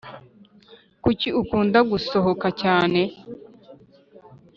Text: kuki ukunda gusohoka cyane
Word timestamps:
kuki 1.03 1.27
ukunda 1.41 1.79
gusohoka 1.91 2.47
cyane 2.61 3.01